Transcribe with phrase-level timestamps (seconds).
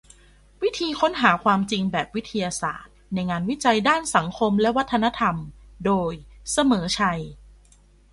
[0.63, 5.35] วิธีค้นหาความจริงแบบวิทยาศาสตร์ในงานวิจัยด้านสังคมและวัฒนธรรม
[5.85, 6.13] โดย
[6.51, 7.21] เสมอชัย